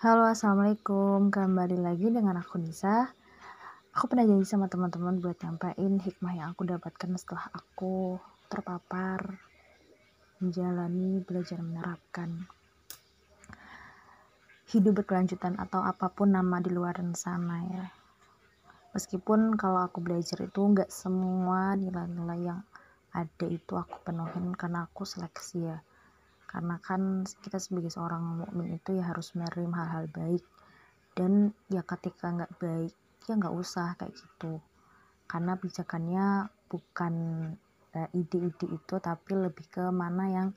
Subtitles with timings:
[0.00, 1.28] Halo, assalamualaikum.
[1.28, 3.12] Kembali lagi dengan aku Nisa.
[3.92, 8.16] Aku pernah janji sama teman-teman buat nyampein hikmah yang aku dapatkan setelah aku
[8.48, 9.36] terpapar
[10.40, 12.48] menjalani belajar menerapkan
[14.72, 17.92] hidup berkelanjutan atau apa pun nama di luar sana ya.
[18.96, 22.64] Meskipun kalau aku belajar itu nggak semua nilai-nilai yang
[23.12, 25.84] ada itu aku penuhin karena aku seleksi ya
[26.50, 30.42] karena kan kita sebagai seorang mukmin itu ya harus menerima hal-hal baik.
[31.14, 32.94] Dan ya ketika nggak baik
[33.30, 34.58] ya nggak usah kayak gitu.
[35.30, 37.14] Karena pijakannya bukan
[37.94, 40.48] eh, ide-ide uh, itu tapi lebih ke mana yang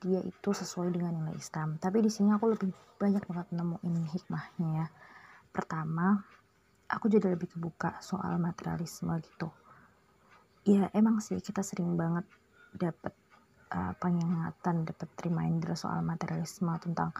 [0.00, 1.80] dia itu sesuai dengan nilai Islam.
[1.80, 2.68] Tapi di sini aku lebih
[3.00, 4.86] banyak banget nemuin hikmahnya ya.
[5.48, 6.20] Pertama
[6.84, 9.48] aku jadi lebih kebuka soal materialisme gitu.
[10.68, 12.28] Ya emang sih kita sering banget
[12.76, 13.16] dapat
[13.70, 17.14] uh, pengingatan dapat reminder soal materialisme tentang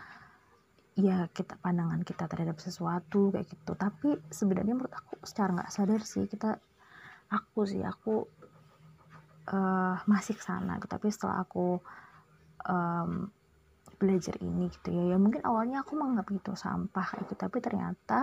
[0.99, 3.73] ya kita pandangan kita terhadap sesuatu kayak gitu.
[3.79, 6.59] Tapi sebenarnya menurut aku secara nggak sadar sih kita
[7.31, 8.27] aku sih aku
[9.55, 10.91] uh, masih ke sana gitu.
[10.91, 11.79] tapi setelah aku
[12.67, 13.31] um,
[14.01, 17.35] belajar ini gitu ya ya mungkin awalnya aku menganggap itu sampah kayak gitu.
[17.39, 18.21] Tapi ternyata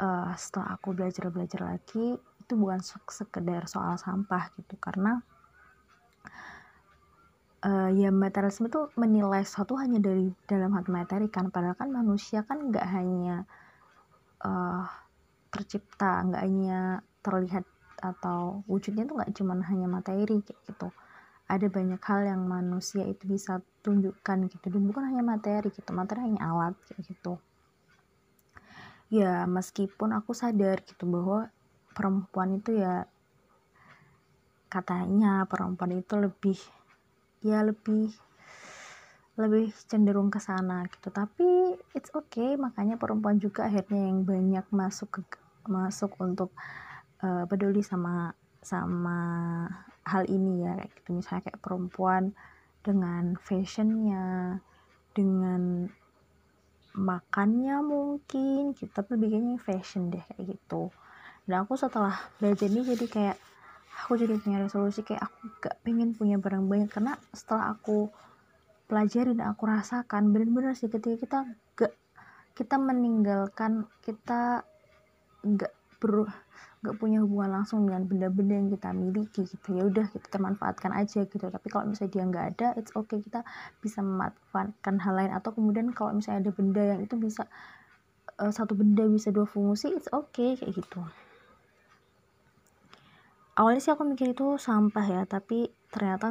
[0.00, 4.74] uh, setelah aku belajar belajar lagi itu bukan sekedar soal sampah gitu.
[4.80, 5.20] Karena
[7.64, 11.50] uh, ya materialisme itu menilai sesuatu hanya dari dalam hal materi kan.
[11.50, 13.46] Padahal kan manusia kan nggak hanya
[14.42, 14.86] uh,
[15.50, 17.64] tercipta nggak hanya terlihat
[17.98, 20.88] atau wujudnya tuh nggak cuma hanya materi kayak gitu.
[21.48, 24.66] Ada banyak hal yang manusia itu bisa tunjukkan gitu.
[24.68, 27.40] Dan bukan hanya materi gitu materi hanya alat kayak gitu.
[29.08, 31.48] Ya meskipun aku sadar gitu bahwa
[31.96, 33.08] perempuan itu ya
[34.68, 36.60] katanya perempuan itu lebih
[37.42, 38.10] ya lebih
[39.38, 41.14] lebih cenderung ke sana gitu.
[41.14, 45.38] Tapi it's okay makanya perempuan juga akhirnya yang banyak masuk ke
[45.70, 46.50] masuk untuk
[47.22, 49.18] uh, peduli sama sama
[50.02, 51.08] hal ini ya kayak gitu.
[51.14, 52.34] Misalnya kayak perempuan
[52.82, 54.58] dengan fashionnya
[55.14, 55.86] dengan
[56.98, 58.90] makannya mungkin gitu.
[58.90, 60.90] Tapi bikinnya fashion deh kayak gitu.
[61.46, 63.38] Dan aku setelah belajar ini jadi kayak
[64.04, 66.90] aku jadi punya resolusi kayak aku gak pengen punya barang banyak.
[66.90, 68.08] Karena setelah aku
[68.88, 71.38] pelajari dan aku rasakan bener-bener sih ketika kita
[71.76, 71.92] gak
[72.56, 74.64] kita meninggalkan kita
[75.44, 76.30] gak ber
[76.78, 79.68] gak punya hubungan langsung dengan benda-benda yang kita miliki gitu.
[79.74, 81.42] Ya udah kita manfaatkan aja gitu.
[81.42, 83.42] Tapi kalau misalnya dia nggak ada it's okay kita
[83.82, 85.34] bisa memanfaatkan hal lain.
[85.34, 87.50] Atau kemudian kalau misalnya ada benda yang itu bisa
[88.38, 91.02] uh, satu benda bisa dua fungsi it's okay kayak gitu
[93.58, 96.30] awalnya sih aku mikir itu sampah ya tapi ternyata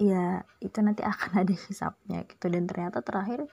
[0.00, 2.48] ya itu nanti akan ada hisapnya gitu.
[2.48, 3.44] Dan ternyata terakhir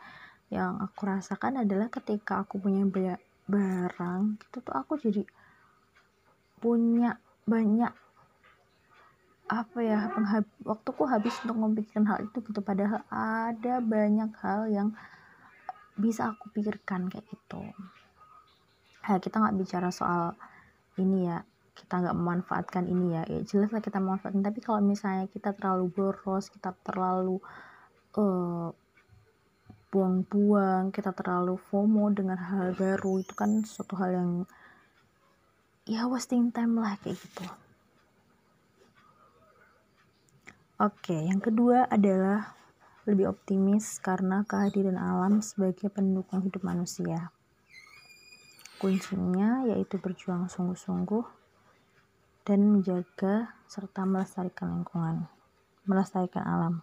[0.47, 5.27] yang aku rasakan adalah ketika aku punya banyak barang gitu tuh aku jadi
[6.63, 7.91] punya banyak
[9.51, 12.63] apa ya penghab, waktuku habis untuk memikirkan hal itu gitu.
[12.63, 14.89] Padahal ada banyak hal yang
[15.99, 17.61] bisa aku pikirkan kayak gitu.
[19.03, 20.31] Nah, kita nggak bicara soal
[20.95, 23.23] ini ya kita nggak memanfaatkan ini ya.
[23.25, 24.45] Ya jelas lah kita memanfaatkan.
[24.45, 27.41] Tapi kalau misalnya kita terlalu boros kita terlalu
[28.17, 28.69] uh,
[29.93, 34.31] buang-buang kita terlalu FOMO dengan hal, hal baru itu kan suatu hal yang
[35.85, 37.45] ya wasting time lah kayak gitu.
[40.81, 42.57] Oke yang kedua adalah
[43.05, 47.29] lebih optimis karena kehadiran alam sebagai pendukung hidup manusia.
[48.81, 51.42] Kuncinya yaitu berjuang sungguh-sungguh
[52.43, 55.27] dan menjaga serta melestarikan lingkungan,
[55.87, 56.73] melestarikan alam.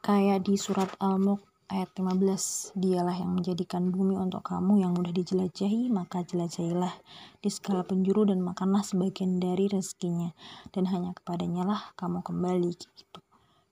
[0.00, 5.86] Kayak di surat Al-Mulk ayat 15, dialah yang menjadikan bumi untuk kamu yang mudah dijelajahi,
[5.94, 6.90] maka jelajahilah
[7.38, 10.34] di segala penjuru dan makanlah sebagian dari rezekinya
[10.74, 13.20] dan hanya kepadanya lah kamu kembali gitu.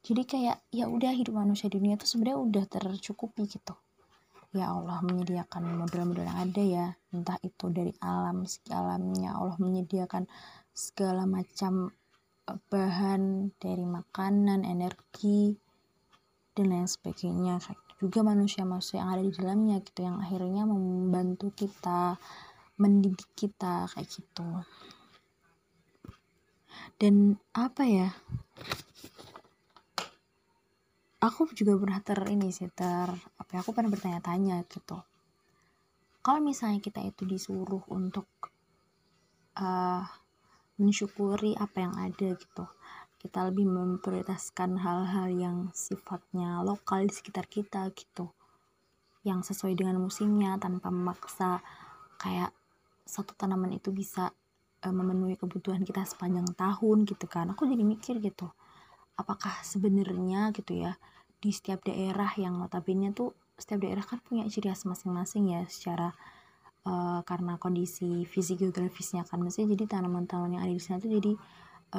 [0.06, 3.75] Jadi kayak ya udah hidup manusia di dunia itu sebenarnya udah tercukupi gitu.
[4.56, 10.24] Ya Allah menyediakan model-model yang ada ya, entah itu dari alam segi alamnya Allah menyediakan
[10.78, 11.91] segala macam
[12.47, 15.59] eh, bahan dari makanan, energi,
[16.54, 17.59] dan lain sebagainya.
[17.98, 22.15] Juga manusia-manusia yang ada di dalamnya gitu yang akhirnya membantu kita,
[22.78, 24.63] mendidik kita kayak gitu.
[26.95, 28.15] Dan apa ya?
[31.19, 35.03] Aku juga pernah ter ini sih ter apa ya, aku pernah bertanya-tanya gitu.
[36.22, 38.30] Kalau misalnya kita itu disuruh untuk
[39.59, 40.07] uh,
[40.78, 42.65] mensyukuri apa yang ada gitu.
[43.19, 48.30] Kita lebih memprioritaskan hal-hal yang sifatnya lokal di sekitar kita gitu.
[49.27, 51.59] Yang sesuai dengan musimnya tanpa memaksa
[52.22, 52.54] kayak
[53.03, 54.30] satu tanaman itu bisa
[54.86, 57.51] uh, memenuhi kebutuhan kita sepanjang tahun gitu kan.
[57.53, 58.48] Aku jadi mikir gitu
[59.19, 60.95] apakah sebenarnya gitu ya
[61.42, 66.15] di setiap daerah yang notabene tuh setiap daerah kan punya ciri khas masing-masing ya secara
[66.89, 69.45] uh, karena kondisi fisik geografisnya kan.
[69.45, 71.33] Maksudnya jadi tanaman-tanaman yang ada di sana tuh jadi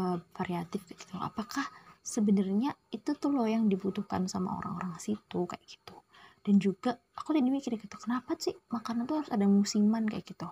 [0.02, 1.66] uh, variatif gitu apakah
[2.02, 5.96] sebenarnya itu tuh loh yang dibutuhkan sama orang-orang situ kayak gitu?
[6.42, 10.50] Dan juga aku tadi mikir gitu kenapa sih makanan tuh harus ada musiman kayak gitu?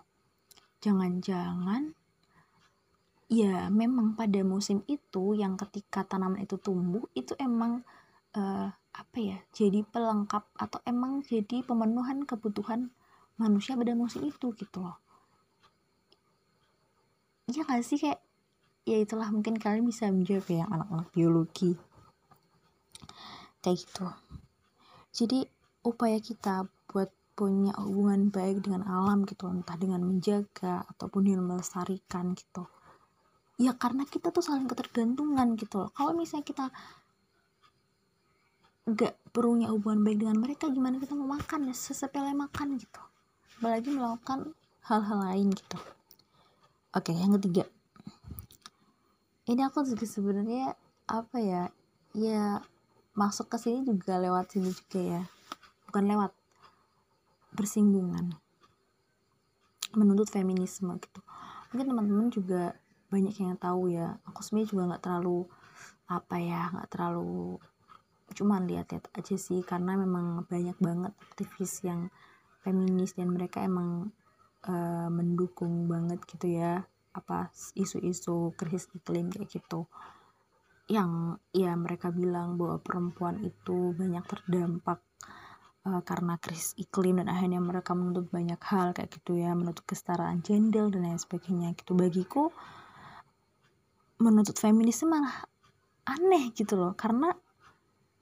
[0.85, 1.97] Jangan-jangan
[3.27, 7.83] ya memang pada musim itu yang ketika tanaman itu tumbuh itu emang
[8.39, 12.87] uh, apa ya jadi pelengkap atau emang jadi pemenuhan kebutuhan
[13.37, 14.97] manusia pada musim itu gitu loh.
[17.47, 18.19] Ya gak sih kayak
[18.83, 21.71] ya itulah mungkin kalian bisa menjawab ya anak-anak biologi.
[23.63, 24.07] Kayak gitu.
[25.15, 25.39] Jadi
[25.85, 32.33] upaya kita buat punya hubungan baik dengan alam gitu entah dengan menjaga ataupun dengan melestarikan
[32.33, 32.65] gitu.
[33.61, 35.89] Ya karena kita tuh saling ketergantungan gitu loh.
[35.93, 36.65] Kalau misalnya kita
[38.87, 41.69] gak punya hubungan baik dengan mereka gimana kita mau makan?
[41.69, 43.01] Ya sesepele makan gitu
[43.57, 44.53] apalagi melakukan
[44.85, 45.77] hal-hal lain gitu.
[46.93, 47.65] Oke yang ketiga.
[49.49, 50.77] Ini aku juga sebenarnya
[51.09, 51.73] apa ya
[52.13, 52.61] ya
[53.17, 55.21] masuk ke sini juga lewat sini juga ya.
[55.89, 56.31] Bukan lewat
[57.57, 58.37] bersinggungan
[59.97, 61.19] menuntut feminisme gitu.
[61.73, 62.77] Mungkin teman-teman juga
[63.07, 65.39] banyak yang tahu ya aku sebenarnya juga nggak terlalu
[66.11, 67.55] apa ya nggak terlalu
[68.35, 72.11] cuman lihat-lihat aja sih karena memang banyak banget aktivis yang
[72.61, 74.09] feminis dan mereka emang
[74.67, 79.89] uh, mendukung banget gitu ya apa isu-isu krisis iklim kayak gitu.
[80.87, 85.01] Yang ya mereka bilang bahwa perempuan itu banyak terdampak
[85.83, 90.45] uh, karena krisis iklim dan akhirnya mereka menuntut banyak hal kayak gitu ya menuntut kesetaraan
[90.45, 91.97] gender dan lain sebagainya gitu.
[91.97, 92.53] Bagiku
[94.17, 95.45] menuntut feminisme malah
[96.07, 97.35] aneh gitu loh karena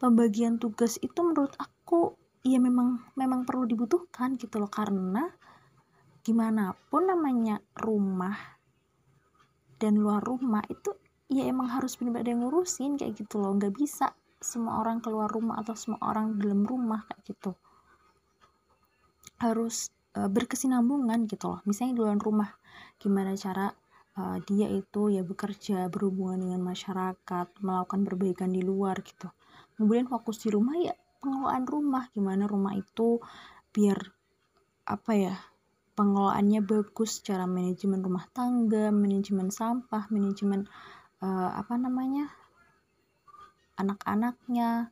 [0.02, 5.33] pembagian tugas itu menurut aku ya memang memang perlu dibutuhkan gitu loh karena
[6.21, 8.38] gimana pun namanya rumah
[9.81, 10.94] dan luar rumah itu
[11.25, 13.57] ya emang harus benar-benar yang ngurusin kayak gitu loh.
[13.57, 17.51] Nggak bisa semua orang keluar rumah atau semua orang dalam rumah kayak gitu.
[19.42, 21.59] Harus uh, berkesinambungan gitu loh.
[21.65, 22.50] Misalnya di luar rumah
[23.01, 23.74] gimana cara
[24.21, 29.30] uh, dia itu ya bekerja berhubungan dengan masyarakat melakukan perbaikan di luar gitu.
[29.75, 33.20] Kemudian fokus di rumah ya pengelolaan rumah gimana rumah itu
[33.72, 33.98] biar
[34.86, 35.36] apa ya
[35.96, 40.68] pengelolaannya bagus secara manajemen rumah tangga manajemen sampah manajemen
[41.24, 42.30] uh, apa namanya
[43.80, 44.92] anak-anaknya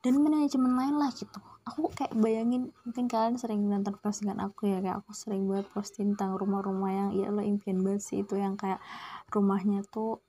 [0.00, 1.40] dan manajemen lain lah gitu.
[1.68, 6.00] Aku kayak bayangin mungkin kalian sering nonton postingan aku ya kayak aku sering buat post
[6.00, 8.80] tentang rumah-rumah yang ya lo impian banget sih itu yang kayak
[9.28, 10.24] rumahnya tuh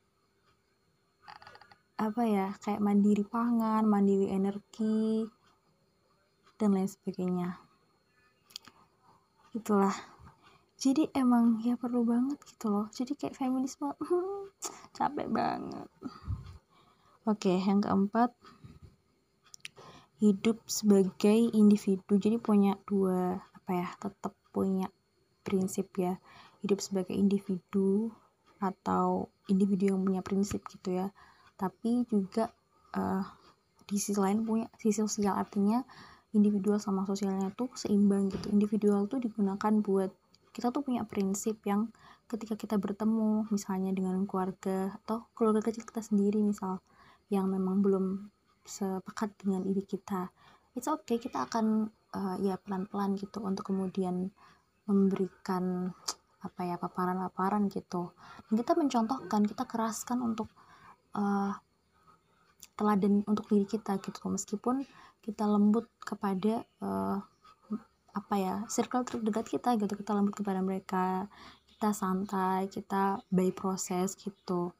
[1.99, 5.27] apa ya kayak mandiri pangan mandiri energi
[6.55, 7.59] dan lain sebagainya.
[9.51, 9.91] Itulah.
[10.79, 12.87] Jadi emang ya perlu banget gitu loh.
[12.95, 13.91] Jadi kayak feminisme
[14.95, 15.91] capek banget.
[17.27, 18.31] Oke yang keempat
[20.23, 22.15] hidup sebagai individu.
[22.15, 24.87] Jadi punya dua apa ya tetap punya
[25.44, 26.15] prinsip ya.
[26.63, 28.15] Hidup sebagai individu
[28.63, 31.11] atau individu yang punya prinsip gitu ya
[31.59, 32.47] tapi juga
[32.95, 33.23] uh,
[33.83, 35.83] di sisi lain punya sisi sosial artinya
[36.31, 38.54] individual sama sosialnya tuh seimbang gitu.
[38.54, 40.13] Individual tuh digunakan buat
[40.56, 41.92] kita tuh punya prinsip yang
[42.31, 46.80] ketika kita bertemu misalnya dengan keluarga atau keluarga kecil kita sendiri misal
[47.33, 48.30] yang memang belum
[48.66, 50.30] sepakat dengan diri kita
[50.78, 54.30] it's okay kita akan uh, ya pelan-pelan gitu untuk kemudian
[54.87, 55.94] memberikan
[56.39, 58.16] apa ya paparan-paparan gitu.
[58.47, 60.47] Dan kita mencontohkan kita keraskan untuk
[61.16, 61.54] uh,
[62.80, 64.87] teladan untuk diri kita gitu meskipun
[65.19, 67.19] kita lembut kepada uh,
[68.16, 69.94] apa ya circle terdekat kita gitu.
[69.94, 71.28] Kita lembut kepada mereka
[71.69, 74.73] kita santai kita by proses gitu.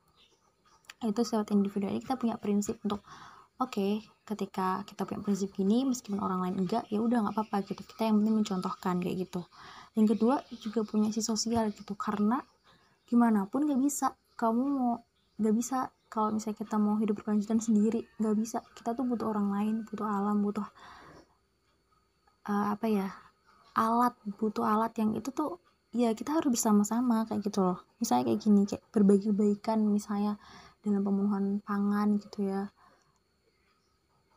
[1.00, 1.88] Itu sifat individu.
[1.88, 3.03] Ini kita punya prinsip untuk
[3.59, 3.93] oke okay,
[4.27, 7.81] ketika kita punya prinsip gini meskipun orang lain enggak ya udah nggak apa-apa gitu.
[7.83, 9.41] Kita yang penting mencontohkan kayak gitu.
[9.95, 11.93] Yang kedua juga punya si sosial gitu.
[11.95, 12.39] Karena
[13.07, 14.93] gimana pun nggak bisa kamu mau
[15.39, 18.59] nggak bisa kalau misalnya kita mau hidup berkelanjutan sendiri nggak bisa.
[18.73, 20.65] Kita tuh butuh orang lain butuh alam butuh
[22.49, 23.07] uh, apa ya
[23.77, 25.61] alat butuh alat yang itu tuh
[25.93, 27.79] ya kita harus bersama-sama kayak gitu loh.
[28.01, 30.41] Misalnya kayak gini kayak berbagi baikan misalnya
[30.81, 32.73] dalam pemenuhan pangan gitu ya.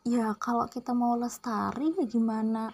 [0.03, 2.69] Ya kalau kita mau lestari ya gimana?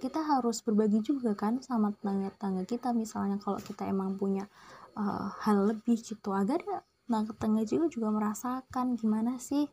[0.00, 4.48] Kita harus berbagi juga kan sama tetangga-tetangga kita misalnya kalau kita emang punya
[4.96, 6.32] uh, hal lebih gitu.
[6.32, 6.80] Agar ya
[7.10, 9.66] tetangga juga juga merasakan gimana sih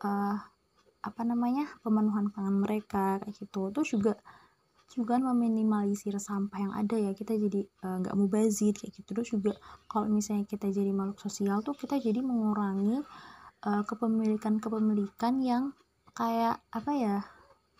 [0.00, 0.36] uh,
[1.00, 3.72] apa namanya pemenuhan pangan mereka kayak gitu.
[3.72, 4.12] Terus juga
[4.90, 7.12] juga meminimalisir sampah yang ada ya.
[7.14, 9.10] Kita jadi nggak uh, mubazir kayak gitu.
[9.12, 9.52] Terus juga
[9.86, 13.00] kalau misalnya kita jadi makhluk sosial tuh kita jadi mengurangi
[13.64, 15.64] uh, kepemilikan kepemilikan yang
[16.12, 17.16] kayak apa ya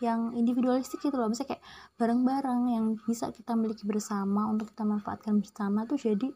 [0.01, 1.29] yang individualistik gitu loh.
[1.29, 1.63] Misalnya kayak
[2.01, 6.33] barang-barang yang bisa kita miliki bersama untuk kita manfaatkan bersama tuh jadi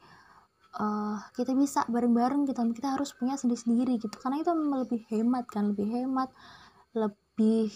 [0.80, 4.16] uh, kita bisa bareng-bareng gitu kita harus punya sendiri-sendiri gitu.
[4.20, 6.30] Karena itu lebih hemat kan lebih hemat
[6.96, 7.72] lebih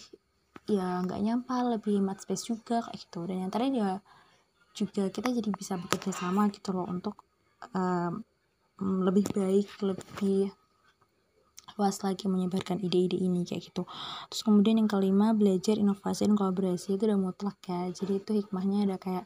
[0.70, 3.20] ya nggak nyampah lebih hemat space juga kayak gitu.
[3.28, 3.92] Dan yang terakhir ya
[4.78, 7.20] juga kita jadi bisa bekerja sama gitu loh untuk
[7.76, 8.24] um,
[8.80, 10.54] lebih baik lebih
[11.80, 13.88] luas lagi menyebarkan ide-ide ini kayak gitu.
[14.32, 17.88] Terus kemudian yang kelima belajar inovasi dan kolaborasi itu udah mutlak ya.
[17.92, 19.26] Jadi itu hikmahnya ada kayak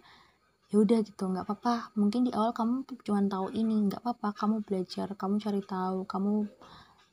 [0.73, 1.93] ya udah gitu nggak apa-apa.
[1.93, 4.33] Mungkin di awal kamu cuma tahu ini nggak apa-apa.
[4.33, 6.49] Kamu belajar kamu cari tahu kamu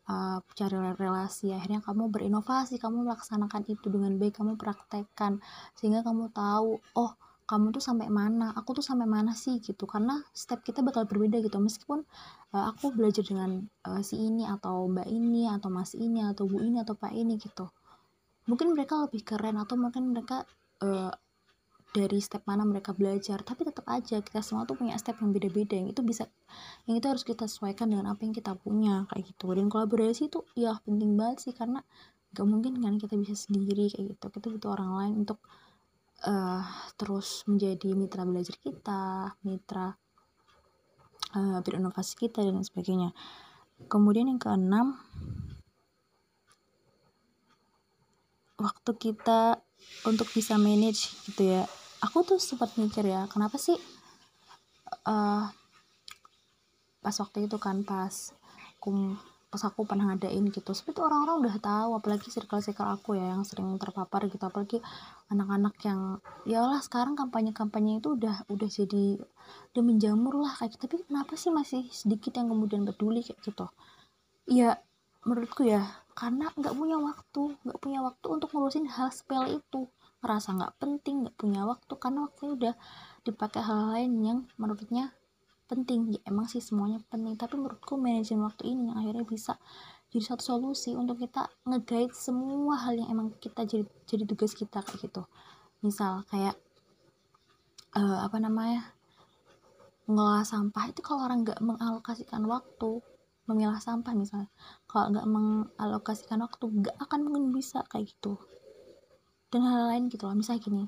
[0.08, 1.52] uh, cari relasi.
[1.52, 5.44] Akhirnya kamu berinovasi kamu melaksanakan itu dengan baik kamu praktekkan.
[5.76, 7.12] Sehingga kamu tahu oh
[7.44, 8.56] kamu tuh sampai mana?
[8.56, 9.60] Aku tuh sampai mana sih?
[9.60, 9.84] Gitu.
[9.84, 11.60] Karena step kita bakal berbeda gitu.
[11.60, 12.00] Meskipun
[12.56, 16.64] uh, aku belajar dengan uh, si ini atau mbak ini atau mas ini atau bu
[16.64, 17.68] ini atau pak ini gitu.
[18.48, 20.48] Mungkin mereka lebih keren atau mungkin mereka
[20.80, 21.12] uh,
[21.90, 25.74] dari step mana mereka belajar tapi tetap aja kita semua tuh punya step yang beda-beda
[25.74, 26.30] yang itu bisa
[26.86, 30.46] yang itu harus kita sesuaikan dengan apa yang kita punya kayak gitu dan kolaborasi itu
[30.54, 31.82] ya penting banget sih karena
[32.30, 35.42] gak mungkin kan kita bisa sendiri kayak gitu kita butuh orang lain untuk
[36.26, 36.64] uh,
[36.96, 39.96] terus menjadi mitra belajar kita, mitra
[41.36, 43.16] uh, berinovasi kita dan sebagainya.
[43.88, 45.00] Kemudian yang keenam,
[48.60, 49.64] waktu kita
[50.04, 51.64] untuk bisa manage gitu ya.
[52.00, 53.76] Aku tuh sempat mikir ya, kenapa sih
[55.04, 55.44] uh,
[57.00, 58.32] pas waktu itu kan pas
[58.80, 59.16] aku
[59.50, 60.70] pas aku pernah ngadain gitu.
[60.72, 64.40] Seperti orang-orang udah tahu apalagi circle-circle aku ya yang sering terpapar gitu.
[64.46, 64.78] Apalagi
[65.28, 69.18] anak-anak yang ya lah sekarang kampanye-kampanye itu udah udah jadi
[69.74, 70.86] udah menjamur lah kayak gitu.
[70.86, 73.66] Tapi kenapa sih masih sedikit yang kemudian peduli kayak gitu?
[74.46, 74.78] Ya
[75.26, 79.90] menurutku ya karena nggak punya waktu nggak punya waktu untuk ngurusin hal sepele itu
[80.20, 82.74] ngerasa nggak penting nggak punya waktu karena waktunya udah
[83.24, 85.16] dipakai hal lain yang menurutnya
[85.68, 86.16] penting.
[86.16, 89.56] Ya emang sih semuanya penting tapi menurutku manajemen waktu ini yang akhirnya bisa
[90.10, 94.82] jadi satu solusi untuk kita ngeguide semua hal yang emang kita jadi jadi tugas kita
[94.84, 95.22] kayak gitu.
[95.80, 96.58] Misal kayak
[97.96, 98.92] uh, apa namanya
[100.10, 100.90] mengolah sampah.
[100.90, 103.00] Itu kalau orang nggak mengalokasikan waktu
[103.50, 104.46] memilah sampah misalnya
[104.86, 108.38] kalau nggak mengalokasikan waktu nggak akan mungkin bisa kayak gitu
[109.50, 110.34] dan hal lain gitu loh.
[110.38, 110.82] Misalnya gini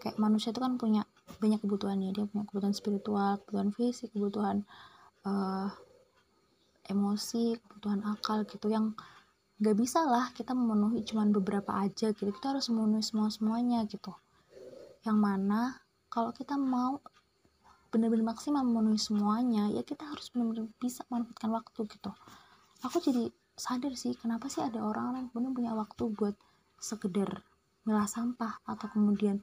[0.00, 1.04] kayak manusia itu kan punya
[1.38, 2.10] banyak kebutuhan ya.
[2.16, 4.64] Dia punya kebutuhan spiritual kebutuhan fisik kebutuhan
[5.28, 5.68] uh,
[6.88, 8.96] emosi kebutuhan akal gitu yang
[9.56, 12.32] nggak bisa lah kita memenuhi cuman beberapa aja gitu.
[12.32, 14.12] Kita harus memenuhi semua semuanya gitu.
[15.04, 15.60] Yang mana
[16.08, 16.98] kalau kita mau
[17.92, 22.10] benar-benar maksimal memenuhi semuanya ya kita harus benar-benar bisa manfaatkan waktu gitu.
[22.84, 26.36] Aku jadi sadar sih kenapa sih ada orang-orang benar punya waktu buat
[26.76, 27.40] sekedar
[27.86, 29.40] milah sampah atau kemudian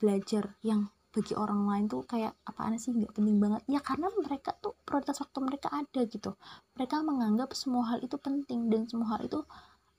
[0.00, 2.96] belajar yang bagi orang lain tuh kayak apaan sih?
[2.96, 3.62] Nggak penting banget.
[3.68, 6.34] Ya karena mereka tuh prioritas waktu mereka ada gitu.
[6.74, 9.44] Mereka menganggap semua hal itu penting dan semua hal itu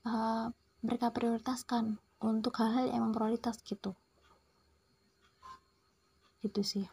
[0.04, 0.50] uh,
[0.82, 3.94] mereka prioritaskan untuk hal-hal yang emang gitu.
[6.42, 6.84] Itu sih.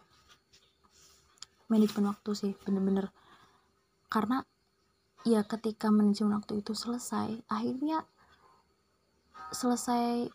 [1.68, 3.10] Manajemen waktu sih bener-bener.
[4.08, 4.46] Karena
[5.26, 8.02] ya ketika manajemen waktu itu selesai akhirnya
[9.54, 10.34] selesai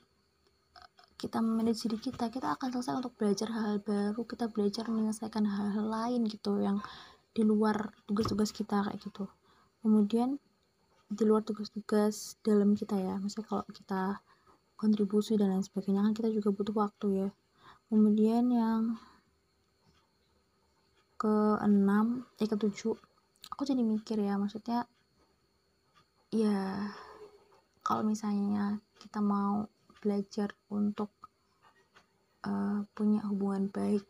[1.17, 5.87] kita memanage diri kita kita akan selesai untuk belajar hal-hal baru kita belajar menyelesaikan hal-hal
[5.89, 6.85] lain gitu yang
[7.33, 9.25] di luar tugas-tugas kita kayak gitu.
[9.81, 10.37] Kemudian
[11.09, 14.03] di luar tugas-tugas dalam kita ya misalnya kalau kita
[14.77, 17.29] kontribusi dan lain sebagainya kan kita juga butuh waktu ya.
[17.89, 18.83] Kemudian yang
[21.17, 22.93] ke enam eh ke tujuh
[23.49, 24.85] aku jadi mikir ya maksudnya
[26.29, 26.93] ya
[27.81, 29.65] kalau misalnya kita mau
[30.07, 31.11] belajar untuk
[32.47, 34.07] uh, punya hubungan baik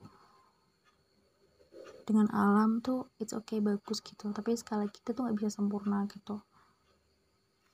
[2.06, 4.30] dengan alam tuh it's okay bagus gitu.
[4.30, 6.38] Tapi sekali kita tuh nggak bisa sempurna gitu.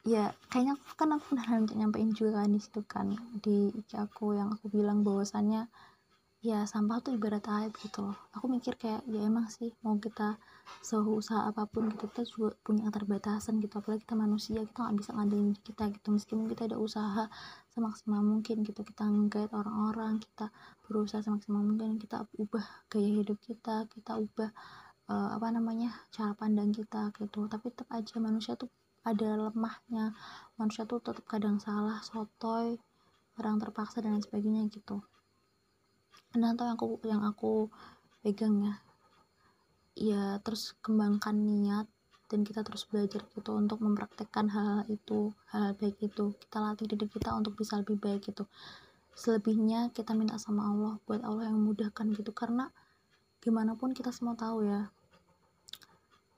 [0.02, 1.46] Ya kayaknya aku kan aku udah
[1.78, 5.70] nyampein juga kan di situ kan di aku yang aku bilang bahwasannya
[6.42, 8.18] ya sampah tuh ibarat air gitu loh.
[8.34, 10.40] Aku mikir kayak ya emang sih mau kita
[10.82, 13.78] seusaha apa pun gitu kita juga punya keterbatasan gitu.
[13.78, 16.08] Apalagi kita manusia kita nggak bisa ngandelin kita gitu.
[16.10, 17.30] Meskipun kita ada usaha
[17.72, 18.84] semaksimal mungkin gitu.
[18.84, 20.52] Kita nggait orang-orang kita
[20.84, 24.52] berusaha semaksimal mungkin kita ubah gaya hidup kita kita ubah
[25.08, 27.48] uh, apa namanya cara pandang kita gitu.
[27.48, 28.68] Tapi tetap aja manusia tuh
[29.02, 30.14] ada lemahnya.
[30.60, 32.78] Manusia tuh tetap kadang salah sotoy
[33.40, 35.00] orang terpaksa dan lain sebagainya gitu.
[36.32, 37.52] Dan atau yang aku yang aku
[38.20, 38.74] pegang ya.
[39.92, 41.88] Ya terus kembangkan niat
[42.32, 46.32] dan kita terus belajar gitu untuk mempraktekkan hal, hal itu hal, hal baik itu.
[46.40, 48.48] Kita latih diri kita untuk bisa lebih baik gitu.
[49.12, 52.32] Selebihnya kita minta sama Allah buat Allah yang memudahkan gitu.
[52.32, 52.72] Karena
[53.44, 54.88] gimana pun kita semua tahu ya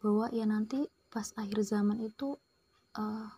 [0.02, 2.34] bahwa ya nanti pas akhir zaman itu
[2.98, 3.30] uh,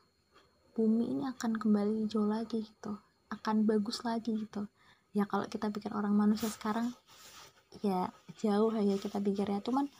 [0.73, 2.97] bumi ini akan kembali hijau lagi gitu
[3.31, 4.67] akan bagus lagi gitu.
[5.13, 6.93] Ya kalau kita pikir orang manusia sekarang
[7.85, 8.09] ya
[8.41, 9.91] jauh ya kita pikir ya cuman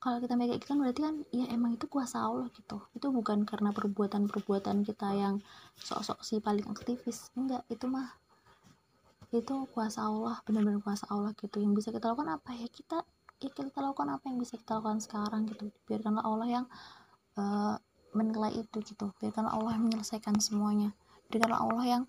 [0.00, 2.80] kalau kita mikir gitu kan berarti kan ya emang itu kuasa Allah gitu.
[2.96, 5.44] Itu bukan karena perbuatan-perbuatan kita yang
[5.76, 7.28] sok-sok si paling aktivis.
[7.36, 8.16] Enggak itu mah
[9.28, 11.60] itu kuasa Allah benar-benar kuasa Allah gitu.
[11.60, 12.50] Yang bisa kita lakukan apa?
[12.56, 13.04] Ya kita
[13.44, 15.68] ya kita lakukan apa yang bisa kita lakukan sekarang gitu.
[15.84, 16.66] Biarkanlah Allah yang
[17.36, 17.76] uh,
[18.16, 19.12] menilai itu gitu.
[19.20, 20.96] Biarkanlah Allah yang menyelesaikan semuanya.
[21.28, 22.02] Biarkanlah Allah yang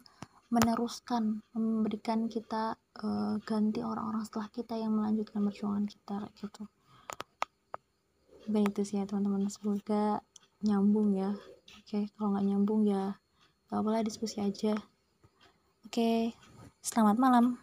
[0.47, 6.71] meneruskan memberikan kita uh, ganti orang-orang setelah kita yang melanjutkan perjuangan kita gitu
[8.51, 9.47] mungkin itu sih ya teman-teman.
[9.47, 10.19] Semoga
[10.59, 11.31] nyambung ya.
[11.79, 13.15] Oke kalau nggak nyambung ya
[13.71, 14.75] gak apa-apa diskusi aja.
[15.87, 16.35] Oke
[16.83, 17.55] selamat malam